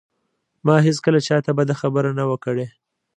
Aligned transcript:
ما 0.65 0.75
هېڅکله 0.87 1.19
چاته 1.27 1.51
بده 1.57 1.73
خبره 1.81 2.11
نه 2.19 2.23
وه 2.29 2.37
کړې 2.45 2.67